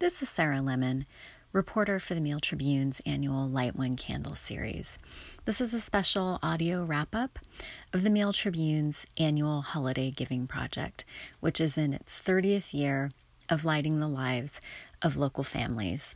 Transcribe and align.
This 0.00 0.22
is 0.22 0.28
Sarah 0.28 0.60
Lemon, 0.60 1.06
reporter 1.52 1.98
for 1.98 2.14
the 2.14 2.20
Mail 2.20 2.38
Tribune's 2.38 3.02
annual 3.04 3.48
Light 3.48 3.74
One 3.74 3.96
Candle 3.96 4.36
series. 4.36 4.96
This 5.44 5.60
is 5.60 5.74
a 5.74 5.80
special 5.80 6.38
audio 6.40 6.84
wrap 6.84 7.16
up 7.16 7.40
of 7.92 8.04
the 8.04 8.10
Mail 8.10 8.32
Tribune's 8.32 9.06
annual 9.16 9.62
holiday 9.62 10.12
giving 10.12 10.46
project, 10.46 11.04
which 11.40 11.60
is 11.60 11.76
in 11.76 11.92
its 11.92 12.20
30th 12.20 12.72
year 12.72 13.10
of 13.48 13.64
lighting 13.64 13.98
the 13.98 14.06
lives 14.06 14.60
of 15.02 15.16
local 15.16 15.42
families. 15.42 16.14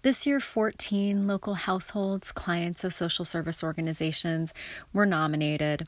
This 0.00 0.26
year, 0.26 0.40
14 0.40 1.26
local 1.26 1.52
households, 1.52 2.32
clients 2.32 2.82
of 2.82 2.94
social 2.94 3.26
service 3.26 3.62
organizations 3.62 4.54
were 4.94 5.04
nominated, 5.04 5.86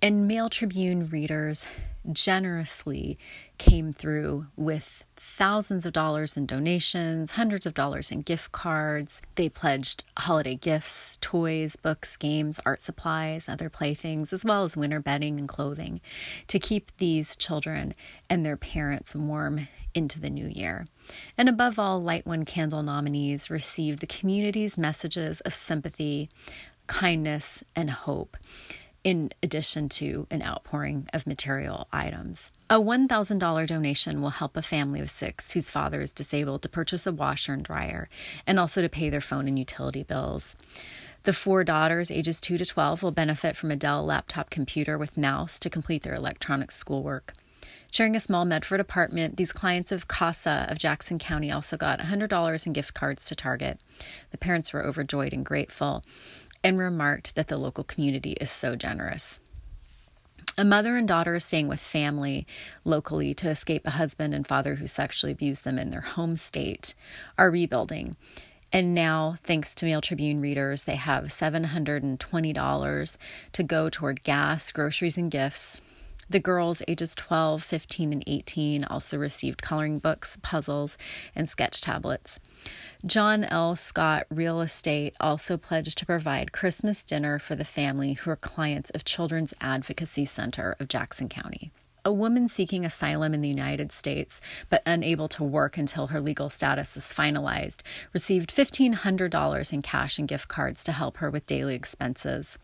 and 0.00 0.26
Mail 0.26 0.48
Tribune 0.48 1.10
readers 1.10 1.66
generously 2.10 3.18
came 3.58 3.92
through 3.92 4.46
with 4.56 5.04
thousands 5.24 5.86
of 5.86 5.92
dollars 5.92 6.36
in 6.36 6.46
donations, 6.46 7.32
hundreds 7.32 7.66
of 7.66 7.74
dollars 7.74 8.10
in 8.10 8.20
gift 8.20 8.52
cards. 8.52 9.22
They 9.34 9.48
pledged 9.48 10.04
holiday 10.18 10.54
gifts, 10.54 11.16
toys, 11.20 11.76
books, 11.76 12.16
games, 12.16 12.60
art 12.64 12.80
supplies, 12.80 13.48
other 13.48 13.70
playthings, 13.70 14.32
as 14.32 14.44
well 14.44 14.64
as 14.64 14.76
winter 14.76 15.00
bedding 15.00 15.38
and 15.38 15.48
clothing 15.48 16.00
to 16.46 16.58
keep 16.58 16.96
these 16.98 17.34
children 17.34 17.94
and 18.28 18.44
their 18.44 18.56
parents 18.56 19.14
warm 19.14 19.66
into 19.94 20.20
the 20.20 20.30
new 20.30 20.46
year. 20.46 20.84
And 21.38 21.48
above 21.48 21.78
all, 21.78 22.00
Light 22.02 22.26
One 22.26 22.44
Candle 22.44 22.82
nominees 22.82 23.50
received 23.50 24.00
the 24.00 24.06
community's 24.06 24.76
messages 24.76 25.40
of 25.40 25.54
sympathy, 25.54 26.28
kindness, 26.86 27.64
and 27.74 27.90
hope 27.90 28.36
in 29.04 29.30
addition 29.42 29.88
to 29.90 30.26
an 30.30 30.42
outpouring 30.42 31.06
of 31.12 31.26
material 31.26 31.86
items. 31.92 32.50
A 32.70 32.80
$1,000 32.80 33.66
donation 33.66 34.22
will 34.22 34.30
help 34.30 34.56
a 34.56 34.62
family 34.62 35.00
of 35.00 35.10
six 35.10 35.52
whose 35.52 35.70
father 35.70 36.00
is 36.00 36.12
disabled 36.12 36.62
to 36.62 36.68
purchase 36.70 37.06
a 37.06 37.12
washer 37.12 37.52
and 37.52 37.62
dryer 37.62 38.08
and 38.46 38.58
also 38.58 38.80
to 38.80 38.88
pay 38.88 39.10
their 39.10 39.20
phone 39.20 39.46
and 39.46 39.58
utility 39.58 40.02
bills. 40.02 40.56
The 41.24 41.34
four 41.34 41.64
daughters, 41.64 42.10
ages 42.10 42.40
2 42.40 42.58
to 42.58 42.66
12, 42.66 43.02
will 43.02 43.10
benefit 43.10 43.56
from 43.56 43.70
a 43.70 43.76
Dell 43.76 44.04
laptop 44.04 44.50
computer 44.50 44.98
with 44.98 45.16
mouse 45.16 45.58
to 45.60 45.70
complete 45.70 46.02
their 46.02 46.14
electronic 46.14 46.72
schoolwork. 46.72 47.34
Sharing 47.90 48.16
a 48.16 48.20
small 48.20 48.44
Medford 48.44 48.80
apartment, 48.80 49.36
these 49.36 49.52
clients 49.52 49.92
of 49.92 50.08
CASA 50.08 50.66
of 50.68 50.78
Jackson 50.78 51.18
County 51.18 51.52
also 51.52 51.76
got 51.76 52.00
$100 52.00 52.66
in 52.66 52.72
gift 52.72 52.92
cards 52.92 53.24
to 53.26 53.36
Target. 53.36 53.80
The 54.32 54.36
parents 54.36 54.72
were 54.72 54.84
overjoyed 54.84 55.32
and 55.32 55.46
grateful 55.46 56.02
and 56.64 56.78
remarked 56.78 57.36
that 57.36 57.48
the 57.48 57.58
local 57.58 57.84
community 57.84 58.32
is 58.40 58.50
so 58.50 58.74
generous. 58.74 59.38
A 60.56 60.64
mother 60.64 60.96
and 60.96 61.06
daughter 61.06 61.34
are 61.34 61.40
staying 61.40 61.68
with 61.68 61.80
family 61.80 62.46
locally 62.84 63.34
to 63.34 63.50
escape 63.50 63.86
a 63.86 63.90
husband 63.90 64.32
and 64.34 64.46
father 64.46 64.76
who 64.76 64.86
sexually 64.86 65.32
abused 65.32 65.64
them 65.64 65.78
in 65.78 65.90
their 65.90 66.00
home 66.00 66.36
state 66.36 66.94
are 67.36 67.50
rebuilding. 67.50 68.16
And 68.72 68.94
now, 68.94 69.36
thanks 69.42 69.74
to 69.76 69.84
Mail 69.84 70.00
Tribune 70.00 70.40
readers, 70.40 70.84
they 70.84 70.96
have 70.96 71.24
$720 71.24 73.16
to 73.52 73.62
go 73.62 73.90
toward 73.90 74.22
gas, 74.24 74.72
groceries, 74.72 75.18
and 75.18 75.30
gifts. 75.30 75.80
The 76.28 76.40
girls, 76.40 76.82
ages 76.88 77.14
12, 77.14 77.62
15, 77.62 78.12
and 78.12 78.24
18, 78.26 78.84
also 78.84 79.18
received 79.18 79.62
coloring 79.62 79.98
books, 79.98 80.38
puzzles, 80.42 80.96
and 81.34 81.48
sketch 81.48 81.80
tablets. 81.80 82.40
John 83.04 83.44
L. 83.44 83.76
Scott 83.76 84.26
Real 84.30 84.60
Estate 84.60 85.14
also 85.20 85.56
pledged 85.56 85.98
to 85.98 86.06
provide 86.06 86.52
Christmas 86.52 87.04
dinner 87.04 87.38
for 87.38 87.54
the 87.54 87.64
family 87.64 88.14
who 88.14 88.30
are 88.30 88.36
clients 88.36 88.90
of 88.90 89.04
Children's 89.04 89.54
Advocacy 89.60 90.24
Center 90.24 90.76
of 90.80 90.88
Jackson 90.88 91.28
County 91.28 91.70
a 92.04 92.12
woman 92.12 92.48
seeking 92.48 92.84
asylum 92.84 93.32
in 93.32 93.40
the 93.40 93.48
United 93.48 93.90
States 93.90 94.40
but 94.68 94.82
unable 94.84 95.28
to 95.28 95.42
work 95.42 95.78
until 95.78 96.08
her 96.08 96.20
legal 96.20 96.50
status 96.50 96.96
is 96.96 97.12
finalized 97.12 97.80
received 98.12 98.54
$1,500 98.54 99.72
in 99.72 99.82
cash 99.82 100.18
and 100.18 100.28
gift 100.28 100.48
cards 100.48 100.84
to 100.84 100.92
help 100.92 101.18
her 101.18 101.30
with 101.30 101.46
daily 101.46 101.74
expenses. 101.74 102.58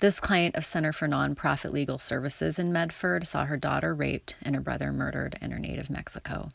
This 0.00 0.18
client 0.20 0.56
of 0.56 0.64
Center 0.64 0.92
for 0.92 1.06
Nonprofit 1.06 1.72
Legal 1.72 1.98
Services 1.98 2.58
in 2.58 2.72
Medford 2.72 3.26
saw 3.26 3.44
her 3.44 3.56
daughter 3.56 3.94
raped 3.94 4.36
and 4.42 4.54
her 4.54 4.60
brother 4.60 4.92
murdered 4.92 5.38
in 5.40 5.50
her 5.52 5.58
native 5.58 5.88
Mexico. 5.88 6.48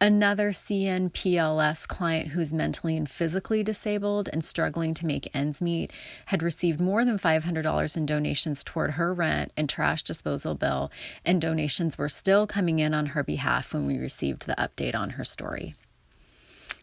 Another 0.00 0.52
CNPLS 0.52 1.88
client 1.88 2.28
who's 2.28 2.52
mentally 2.52 2.96
and 2.96 3.10
physically 3.10 3.64
disabled 3.64 4.28
and 4.32 4.44
struggling 4.44 4.94
to 4.94 5.06
make 5.06 5.28
ends 5.34 5.60
meet 5.60 5.92
had 6.26 6.40
received 6.40 6.80
more 6.80 7.04
than 7.04 7.18
$500 7.18 7.96
in 7.96 8.06
donations 8.06 8.62
toward 8.62 8.92
her 8.92 9.12
rent 9.12 9.50
and 9.56 9.68
trash 9.68 10.04
disposal 10.04 10.54
bill, 10.54 10.92
and 11.24 11.40
donations 11.40 11.98
were 11.98 12.08
still 12.08 12.46
coming 12.46 12.78
in 12.78 12.94
on 12.94 13.06
her 13.06 13.24
behalf 13.24 13.74
when 13.74 13.86
we 13.86 13.98
received 13.98 14.46
the 14.46 14.54
update 14.54 14.94
on 14.94 15.10
her 15.10 15.24
story. 15.24 15.74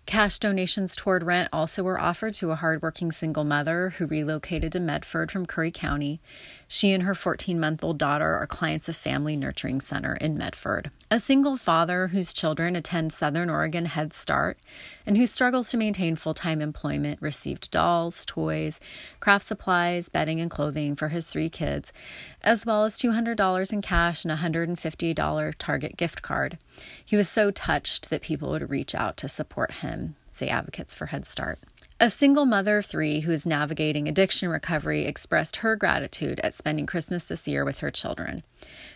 Cash 0.05 0.38
donations 0.38 0.95
toward 0.95 1.23
rent 1.23 1.49
also 1.51 1.81
were 1.81 1.99
offered 1.99 2.35
to 2.35 2.51
a 2.51 2.55
hardworking 2.55 3.11
single 3.11 3.43
mother 3.43 3.95
who 3.97 4.05
relocated 4.05 4.71
to 4.73 4.79
Medford 4.79 5.31
from 5.31 5.47
Curry 5.47 5.71
County. 5.71 6.21
She 6.67 6.91
and 6.91 7.03
her 7.03 7.16
14 7.16 7.59
month 7.59 7.83
old 7.83 7.97
daughter 7.97 8.35
are 8.35 8.45
clients 8.45 8.88
of 8.88 8.95
Family 8.95 9.35
Nurturing 9.35 9.81
Center 9.81 10.15
in 10.15 10.38
Medford. 10.38 10.91
A 11.09 11.19
single 11.19 11.57
father 11.57 12.07
whose 12.07 12.33
children 12.33 12.75
attend 12.75 13.13
Southern 13.13 13.49
Oregon 13.49 13.85
Head 13.85 14.13
Start 14.13 14.57
and 15.05 15.17
who 15.17 15.27
struggles 15.27 15.69
to 15.69 15.77
maintain 15.77 16.15
full 16.15 16.33
time 16.33 16.61
employment 16.61 17.21
received 17.21 17.71
dolls, 17.71 18.25
toys, 18.25 18.79
craft 19.19 19.47
supplies, 19.47 20.09
bedding, 20.09 20.39
and 20.39 20.51
clothing 20.51 20.95
for 20.95 21.09
his 21.09 21.27
three 21.27 21.49
kids, 21.49 21.94
as 22.41 22.65
well 22.65 22.83
as 22.83 22.97
$200 22.97 23.73
in 23.73 23.81
cash 23.81 24.25
and 24.25 24.31
a 24.31 24.38
$150 24.38 25.53
Target 25.57 25.97
gift 25.97 26.21
card. 26.21 26.57
He 27.03 27.15
was 27.15 27.29
so 27.29 27.51
touched 27.51 28.09
that 28.09 28.21
people 28.21 28.49
would 28.49 28.69
reach 28.69 28.94
out 28.94 29.17
to 29.17 29.29
support 29.29 29.71
him, 29.71 29.94
say 30.35 30.50
advocates 30.50 30.94
for 30.94 31.07
Head 31.07 31.25
Start. 31.25 31.59
A 31.97 32.09
single 32.09 32.46
mother 32.46 32.79
of 32.79 32.85
three 32.85 33.22
who 33.22 33.31
is 33.31 33.46
navigating 33.46 34.07
addiction 34.07 34.50
recovery 34.50 35.06
expressed 35.06 35.57
her 35.57 35.78
gratitude 35.78 36.41
at 36.44 36.53
spending 36.53 36.85
Christmas 36.85 37.29
this 37.29 37.47
year 37.47 37.63
with 37.63 37.79
her 37.79 37.90
children. 37.90 38.44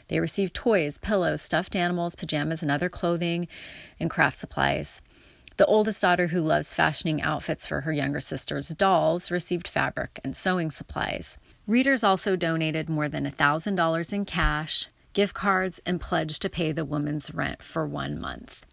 They 0.10 0.20
received 0.20 0.54
toys, 0.54 0.98
pillows, 0.98 1.42
stuffed 1.42 1.78
animals, 1.78 2.16
pajamas, 2.16 2.62
and 2.62 2.70
other 2.70 2.90
clothing 2.90 3.48
and 4.02 4.10
craft 4.10 4.38
supplies. 4.38 5.02
The 5.56 5.66
oldest 5.66 6.02
daughter, 6.02 6.28
who 6.28 6.42
loves 6.42 6.74
fashioning 6.74 7.22
outfits 7.22 7.68
for 7.68 7.82
her 7.82 7.94
younger 7.94 8.20
sister's 8.20 8.70
dolls, 8.70 9.32
received 9.32 9.68
fabric 9.68 10.20
and 10.24 10.36
sewing 10.36 10.72
supplies. 10.72 11.38
Readers 11.68 12.04
also 12.04 12.36
donated 12.36 12.90
more 12.90 13.08
than 13.08 13.26
$1,000 13.26 14.14
in 14.14 14.26
cash, 14.26 14.88
gift 15.14 15.34
cards, 15.34 15.80
and 15.86 16.02
pledged 16.02 16.42
to 16.42 16.50
pay 16.50 16.72
the 16.72 16.86
woman's 16.86 17.34
rent 17.34 17.62
for 17.62 17.86
one 17.86 18.20
month. 18.20 18.66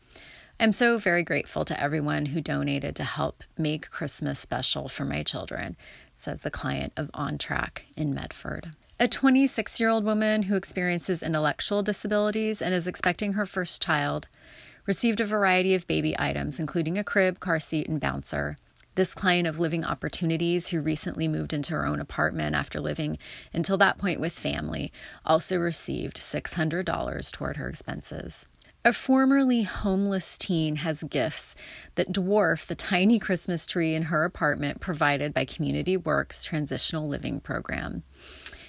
I'm 0.58 0.72
so 0.72 0.96
very 0.96 1.22
grateful 1.22 1.66
to 1.66 1.78
everyone 1.78 2.26
who 2.26 2.40
donated 2.40 2.96
to 2.96 3.04
help 3.04 3.44
make 3.58 3.90
Christmas 3.90 4.40
special 4.40 4.88
for 4.88 5.04
my 5.04 5.22
children, 5.22 5.76
says 6.16 6.40
the 6.40 6.50
client 6.50 6.94
of 6.96 7.10
On 7.12 7.36
Track 7.36 7.84
in 7.94 8.14
Medford. 8.14 8.70
A 8.98 9.06
26 9.06 9.78
year 9.78 9.90
old 9.90 10.04
woman 10.04 10.44
who 10.44 10.56
experiences 10.56 11.22
intellectual 11.22 11.82
disabilities 11.82 12.62
and 12.62 12.74
is 12.74 12.86
expecting 12.86 13.34
her 13.34 13.44
first 13.44 13.82
child 13.82 14.28
received 14.86 15.20
a 15.20 15.26
variety 15.26 15.74
of 15.74 15.86
baby 15.86 16.16
items, 16.18 16.58
including 16.58 16.96
a 16.96 17.04
crib, 17.04 17.38
car 17.38 17.60
seat, 17.60 17.86
and 17.86 18.00
bouncer. 18.00 18.56
This 18.94 19.14
client 19.14 19.46
of 19.46 19.60
Living 19.60 19.84
Opportunities, 19.84 20.68
who 20.68 20.80
recently 20.80 21.28
moved 21.28 21.52
into 21.52 21.74
her 21.74 21.84
own 21.84 22.00
apartment 22.00 22.56
after 22.56 22.80
living 22.80 23.18
until 23.52 23.76
that 23.76 23.98
point 23.98 24.20
with 24.20 24.32
family, 24.32 24.90
also 25.22 25.58
received 25.58 26.16
$600 26.16 27.32
toward 27.32 27.58
her 27.58 27.68
expenses. 27.68 28.46
A 28.86 28.92
formerly 28.92 29.64
homeless 29.64 30.38
teen 30.38 30.76
has 30.76 31.02
gifts 31.02 31.56
that 31.96 32.12
dwarf 32.12 32.66
the 32.66 32.76
tiny 32.76 33.18
Christmas 33.18 33.66
tree 33.66 33.96
in 33.96 34.04
her 34.04 34.22
apartment 34.22 34.80
provided 34.80 35.34
by 35.34 35.44
Community 35.44 35.96
Works 35.96 36.44
Transitional 36.44 37.08
Living 37.08 37.40
Program. 37.40 38.04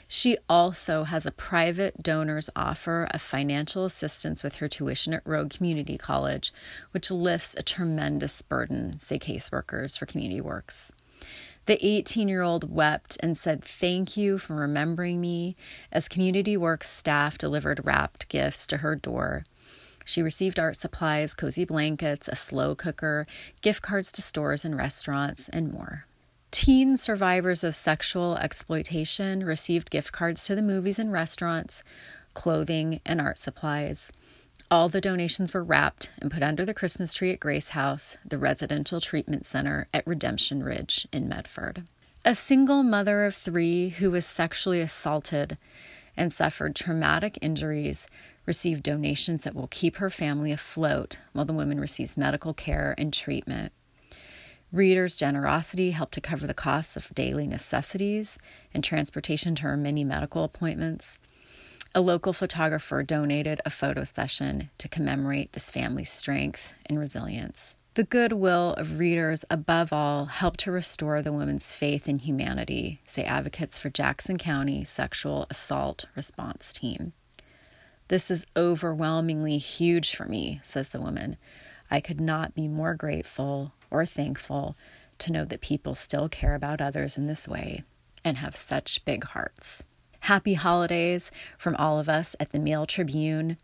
She 0.07 0.35
also 0.49 1.03
has 1.03 1.27
a 1.27 1.31
private 1.31 2.01
donor's 2.01 2.49
offer 2.55 3.07
of 3.11 3.21
financial 3.21 3.85
assistance 3.85 4.41
with 4.41 4.55
her 4.55 4.67
tuition 4.67 5.13
at 5.13 5.21
Rogue 5.23 5.51
Community 5.51 5.99
College, 5.99 6.51
which 6.89 7.11
lifts 7.11 7.53
a 7.55 7.61
tremendous 7.61 8.41
burden, 8.41 8.97
say 8.97 9.19
caseworkers 9.19 9.99
for 9.99 10.07
Community 10.07 10.41
Works. 10.41 10.91
The 11.67 11.85
18 11.85 12.27
year 12.27 12.41
old 12.41 12.73
wept 12.73 13.17
and 13.19 13.37
said, 13.37 13.63
Thank 13.63 14.17
you 14.17 14.39
for 14.39 14.55
remembering 14.55 15.21
me 15.21 15.55
as 15.91 16.07
Community 16.07 16.57
Works 16.57 16.89
staff 16.89 17.37
delivered 17.37 17.81
wrapped 17.83 18.29
gifts 18.29 18.65
to 18.65 18.77
her 18.77 18.95
door. 18.95 19.43
She 20.07 20.21
received 20.21 20.57
art 20.57 20.77
supplies, 20.77 21.33
cozy 21.33 21.65
blankets, 21.65 22.29
a 22.29 22.35
slow 22.35 22.75
cooker, 22.75 23.27
gift 23.61 23.81
cards 23.81 24.09
to 24.13 24.21
stores 24.21 24.63
and 24.63 24.77
restaurants, 24.77 25.49
and 25.49 25.71
more. 25.71 26.05
Teen 26.49 26.97
survivors 26.97 27.61
of 27.61 27.75
sexual 27.75 28.37
exploitation 28.37 29.43
received 29.43 29.91
gift 29.91 30.13
cards 30.13 30.45
to 30.45 30.55
the 30.55 30.61
movies 30.61 30.97
and 30.97 31.11
restaurants, 31.11 31.83
clothing, 32.33 33.01
and 33.05 33.19
art 33.19 33.37
supplies. 33.37 34.13
All 34.71 34.87
the 34.87 35.01
donations 35.01 35.53
were 35.53 35.63
wrapped 35.63 36.11
and 36.21 36.31
put 36.31 36.41
under 36.41 36.63
the 36.63 36.73
Christmas 36.73 37.13
tree 37.13 37.33
at 37.33 37.41
Grace 37.41 37.69
House, 37.69 38.15
the 38.25 38.37
residential 38.37 39.01
treatment 39.01 39.45
center 39.45 39.89
at 39.93 40.07
Redemption 40.07 40.63
Ridge 40.63 41.05
in 41.11 41.27
Medford. 41.27 41.83
A 42.23 42.33
single 42.33 42.81
mother 42.81 43.25
of 43.25 43.35
three 43.35 43.89
who 43.89 44.11
was 44.11 44.25
sexually 44.25 44.79
assaulted 44.79 45.57
and 46.15 46.31
suffered 46.31 46.75
traumatic 46.75 47.37
injuries 47.41 48.07
received 48.47 48.81
donations 48.81 49.43
that 49.43 49.53
will 49.53 49.67
keep 49.67 49.97
her 49.97 50.09
family 50.09 50.51
afloat 50.51 51.19
while 51.33 51.45
the 51.45 51.53
woman 51.53 51.79
receives 51.79 52.17
medical 52.17 52.53
care 52.53 52.95
and 52.97 53.13
treatment. 53.13 53.71
Readers' 54.71 55.15
generosity 55.15 55.91
helped 55.91 56.13
to 56.15 56.21
cover 56.21 56.47
the 56.47 56.53
costs 56.53 56.97
of 56.97 57.13
daily 57.13 57.45
necessities 57.45 58.39
and 58.73 58.83
transportation 58.83 59.53
to 59.55 59.63
her 59.63 59.77
many 59.77 60.03
medical 60.03 60.43
appointments. 60.43 61.19
A 61.93 62.01
local 62.01 62.33
photographer 62.33 63.03
donated 63.03 63.61
a 63.65 63.69
photo 63.69 64.03
session 64.03 64.69
to 64.77 64.89
commemorate 64.89 65.53
this 65.53 65.69
family's 65.69 66.09
strength 66.09 66.73
and 66.85 66.99
resilience. 66.99 67.75
The 67.93 68.03
goodwill 68.03 68.73
of 68.73 68.99
readers, 68.99 69.43
above 69.49 69.91
all, 69.91 70.25
helped 70.25 70.59
to 70.61 70.71
restore 70.71 71.21
the 71.21 71.33
woman's 71.33 71.73
faith 71.73 72.07
in 72.07 72.19
humanity, 72.19 73.01
say 73.05 73.23
advocates 73.23 73.77
for 73.77 73.89
Jackson 73.89 74.37
County 74.37 74.83
Sexual 74.83 75.47
Assault 75.49 76.05
Response 76.15 76.71
Team. 76.73 77.13
This 78.09 78.31
is 78.31 78.45
overwhelmingly 78.55 79.57
huge 79.57 80.15
for 80.15 80.25
me, 80.25 80.61
says 80.63 80.89
the 80.89 81.01
woman. 81.01 81.35
I 81.91 81.99
could 81.99 82.21
not 82.21 82.55
be 82.55 82.67
more 82.67 82.93
grateful 82.93 83.73
or 83.91 84.05
thankful 84.05 84.77
to 85.19 85.31
know 85.31 85.45
that 85.45 85.61
people 85.61 85.95
still 85.95 86.29
care 86.29 86.55
about 86.55 86.81
others 86.81 87.17
in 87.17 87.27
this 87.27 87.47
way 87.47 87.83
and 88.23 88.37
have 88.37 88.55
such 88.55 89.03
big 89.03 89.23
hearts. 89.25 89.83
Happy 90.21 90.53
holidays 90.53 91.31
from 91.57 91.75
all 91.75 91.99
of 91.99 92.09
us 92.09 92.35
at 92.39 92.51
the 92.51 92.59
Mail 92.59 92.85
Tribune 92.85 93.57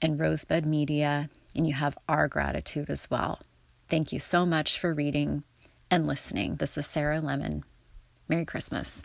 and 0.00 0.18
Rosebud 0.18 0.64
Media, 0.64 1.28
and 1.54 1.66
you 1.66 1.74
have 1.74 1.98
our 2.08 2.28
gratitude 2.28 2.90
as 2.90 3.10
well. 3.10 3.40
Thank 3.88 4.12
you 4.12 4.20
so 4.20 4.44
much 4.44 4.78
for 4.78 4.92
reading 4.92 5.44
and 5.90 6.06
listening. 6.06 6.56
This 6.56 6.76
is 6.76 6.86
Sarah 6.86 7.20
Lemon. 7.20 7.64
Merry 8.28 8.44
Christmas. 8.44 9.02